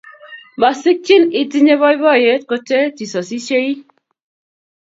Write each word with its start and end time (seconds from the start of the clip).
Masikchin 0.59 1.23
itinye 1.41 1.75
boiboiyet 1.81 2.43
kote 2.49 2.77
tisosisiei 2.97 3.73